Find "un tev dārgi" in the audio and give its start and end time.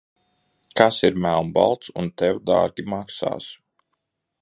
2.03-2.91